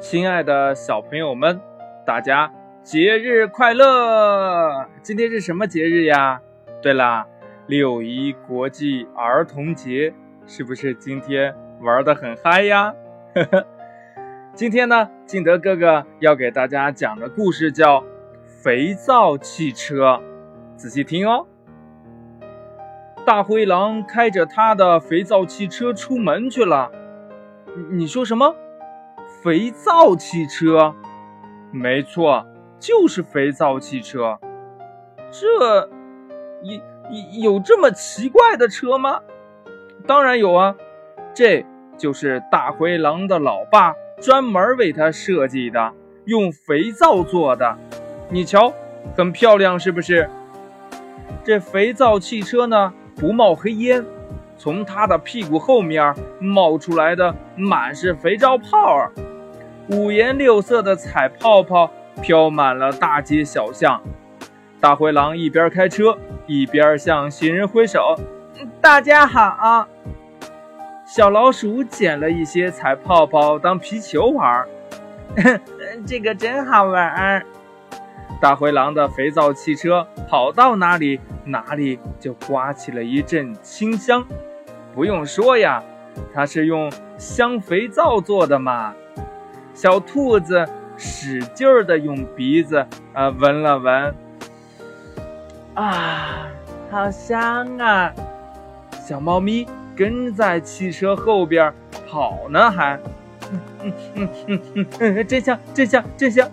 [0.00, 1.60] 亲爱的小朋友们，
[2.06, 2.50] 大家
[2.82, 4.86] 节日快乐！
[5.02, 6.40] 今天是什么节日呀？
[6.80, 7.26] 对了，
[7.66, 10.14] 六一国际儿童节，
[10.46, 12.94] 是不是今天玩的很嗨呀？
[13.34, 13.66] 呵呵。
[14.54, 18.00] 今天呢，敬德哥哥要给大家讲的故事叫
[18.46, 20.14] 《肥皂汽车》，
[20.76, 21.46] 仔细听哦。
[23.26, 26.90] 大灰狼开着他的肥皂汽车出门去了。
[27.76, 28.56] 你你说什么？
[29.42, 30.94] 肥皂汽车？
[31.72, 32.46] 没错，
[32.78, 34.38] 就是肥皂汽车。
[35.30, 35.88] 这，
[36.62, 39.20] 有有这么奇怪的车吗？
[40.06, 40.74] 当然有啊，
[41.32, 41.64] 这
[41.96, 45.92] 就是大灰狼的老爸专门为他设计的，
[46.26, 47.78] 用肥皂做的。
[48.28, 48.74] 你瞧，
[49.16, 50.28] 很漂亮，是不是？
[51.42, 52.92] 这肥皂汽车呢？
[53.16, 54.04] 不冒黑烟，
[54.58, 59.12] 从他的屁股后面冒出来的满是肥皂泡儿，
[59.90, 61.90] 五颜六色的彩泡泡
[62.22, 64.00] 飘满了大街小巷。
[64.78, 68.14] 大灰狼一边开车一边向行人挥手
[68.80, 69.88] ：“大家好！”
[71.04, 74.64] 小老鼠捡了一些彩泡泡当皮球玩，
[76.06, 77.44] 这个真好玩。
[78.40, 84.24] 大灰狼的肥皂汽车跑到哪里，哪里就刮起了一阵清香。
[84.94, 85.82] 不用说呀，
[86.32, 88.94] 它是用香肥皂做的嘛。
[89.80, 94.14] 小兔子使劲儿的用鼻子啊闻了闻，
[95.72, 96.48] 啊，
[96.90, 98.12] 好香啊！
[99.02, 101.72] 小猫咪跟在汽车后边
[102.06, 103.00] 跑呢，还，
[103.50, 103.60] 嗯
[104.16, 106.46] 嗯嗯嗯嗯，真香，真香，真香。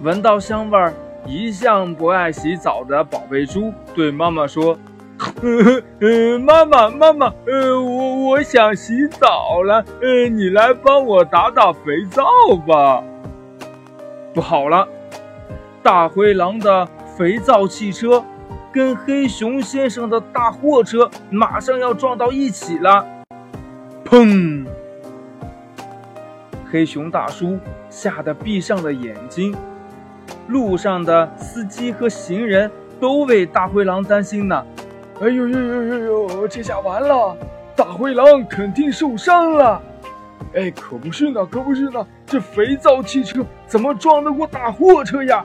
[0.00, 0.94] 闻到香味儿，
[1.26, 4.78] 一向不爱洗澡的宝贝猪对妈妈说
[5.42, 12.24] ：“嗯，妈妈，妈妈，呃，我我想洗澡了，呃，你来帮我打打肥皂
[12.66, 13.02] 吧。”
[14.34, 14.86] 不好了，
[15.82, 18.22] 大灰狼的肥皂汽车
[18.72, 23.04] 跟黑熊先生的大货车马上要撞到一起了，
[24.04, 24.66] 砰！
[26.70, 27.58] 黑熊大叔
[27.88, 29.56] 吓得闭上了眼睛。
[30.46, 34.64] 路上的司机和行人都为大灰狼担心呢。
[35.20, 37.36] 哎呦呦呦呦呦，这下完了，
[37.76, 39.82] 大灰狼肯定受伤了。
[40.54, 45.44] 哎，可不是呢，可不是呢，这肥皂汽车怎么撞得过大货车呀？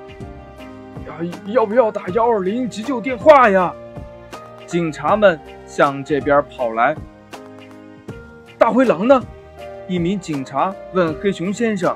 [1.05, 1.13] 呀，
[1.47, 3.73] 要不要打幺二零急救电话呀？
[4.65, 5.37] 警察们
[5.67, 6.95] 向这边跑来。
[8.57, 9.21] 大灰狼呢？
[9.89, 11.93] 一名警察问黑熊先生。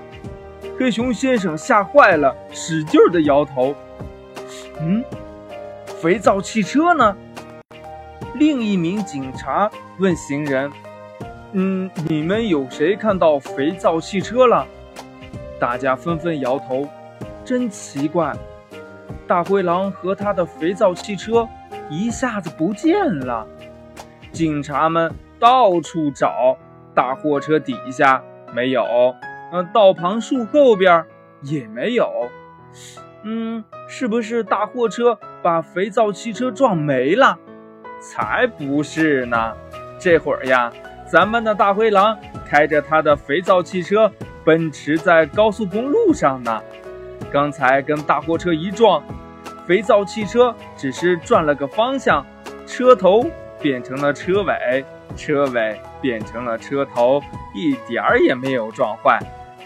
[0.78, 3.74] 黑熊先生吓坏了，使劲儿的摇头。
[4.82, 5.02] 嗯，
[5.86, 7.16] 肥皂汽车呢？
[8.40, 10.72] 另一名警察问行人
[11.52, 14.66] ：“嗯，你们有谁看到肥皂汽车了？”
[15.60, 16.88] 大家纷纷摇头。
[17.44, 18.32] 真奇怪，
[19.28, 21.46] 大灰狼和他的肥皂汽车
[21.90, 23.46] 一下子不见了。
[24.32, 26.56] 警察们到处找，
[26.94, 28.24] 大货车底下
[28.54, 28.86] 没有。
[29.52, 31.04] 嗯，道旁树后边
[31.42, 32.08] 也没有。
[33.24, 37.38] 嗯，是不是大货车把肥皂汽车撞没了？
[38.00, 39.54] 才不是呢！
[40.00, 40.72] 这会儿呀，
[41.06, 42.18] 咱们的大灰狼
[42.48, 44.12] 开着他的肥皂汽车
[44.46, 46.62] 奔驰在高速公路上呢。
[47.32, 49.04] 刚才跟大货车一撞，
[49.68, 52.26] 肥皂汽车只是转了个方向，
[52.66, 53.26] 车头
[53.62, 57.22] 变成了车尾，车尾变成了车头，
[57.54, 59.20] 一点儿也没有撞坏。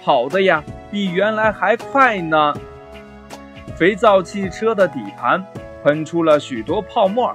[0.04, 0.62] 跑的呀，
[0.92, 2.54] 比原来还快呢。
[3.78, 5.42] 肥皂汽车的底盘
[5.84, 7.34] 喷出了许多泡沫，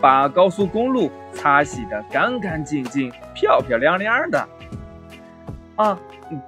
[0.00, 4.48] 把高速公路擦洗得干干净净、漂漂亮亮的。
[5.76, 5.98] 啊，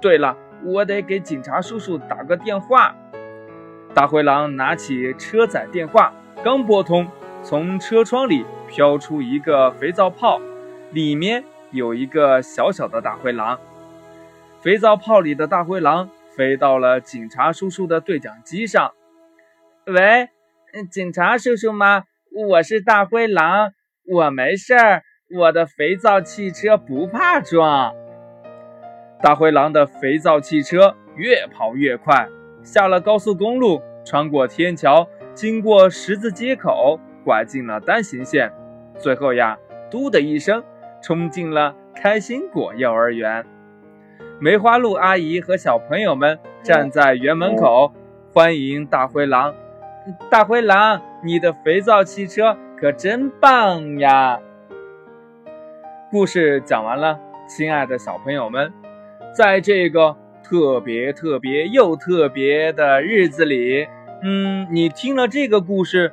[0.01, 2.95] 对了，我得给警察叔叔打个电话。
[3.93, 6.13] 大灰狼拿起车载电话，
[6.43, 7.07] 刚拨通，
[7.43, 10.39] 从车窗里飘出一个肥皂泡，
[10.91, 13.59] 里面有一个小小的大灰狼。
[14.61, 18.91] 肥皂泡里的大灰狼飞到了警察叔叔的对讲机上。
[19.85, 20.29] 喂，
[20.89, 22.05] 警察叔叔吗？
[22.33, 23.73] 我是大灰狼，
[24.07, 25.03] 我没事儿，
[25.37, 27.93] 我的肥皂汽车不怕撞。
[29.21, 32.29] 大灰狼的肥皂汽车越跑越快，
[32.63, 38.49] 下了高速公路，穿过天桥，经过十字街口，拐进了单行线，
[38.97, 39.57] 最后呀，
[39.89, 40.63] 嘟的一声，
[41.03, 43.45] 冲进了开心果幼儿园。
[44.39, 47.91] 梅花鹿阿姨和小朋友们站在园门口，
[48.31, 49.53] 欢迎大灰狼。
[50.31, 54.39] 大灰狼，你的肥皂汽车可真棒呀！
[56.09, 58.73] 故事讲完了，亲爱的小朋友们，
[59.31, 63.87] 在这个特别特别又特别的日子里，
[64.23, 66.11] 嗯，你听了这个故事，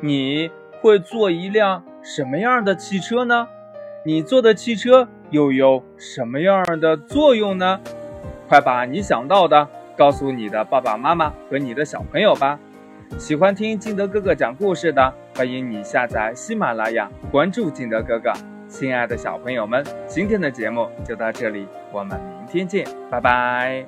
[0.00, 0.50] 你
[0.80, 3.46] 会坐一辆什么样的汽车呢？
[4.04, 7.80] 你坐的汽车又有什么样的作用呢？
[8.48, 12.58] 快把你想到的告诉你的爸爸妈妈和你的小朋友吧。
[13.18, 18.32] 喜欢听金德哥哥讲故事的，欢迎你下载喜马拉雅，关注金德哥哥。
[18.68, 23.86] 亲爱的小朋友们，今天的节目就到这里，我们明天见，拜拜。